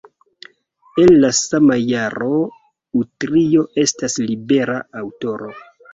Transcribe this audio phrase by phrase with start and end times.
[1.03, 2.39] El la sama jaro
[3.03, 5.53] Utrio estas libera aŭtoro.